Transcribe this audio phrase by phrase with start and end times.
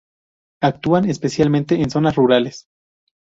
[0.63, 2.65] Actúan especialmente en zonas rurales.